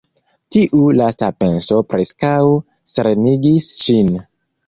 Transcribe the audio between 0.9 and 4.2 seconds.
lasta penso preskaŭ serenigis ŝin.